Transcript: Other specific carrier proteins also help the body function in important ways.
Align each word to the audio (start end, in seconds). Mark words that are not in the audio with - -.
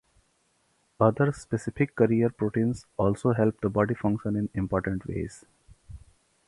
Other 0.99 1.31
specific 1.31 1.95
carrier 1.95 2.31
proteins 2.31 2.87
also 2.97 3.33
help 3.33 3.61
the 3.61 3.69
body 3.69 3.93
function 3.93 4.35
in 4.35 4.49
important 4.55 5.05
ways. 5.05 5.45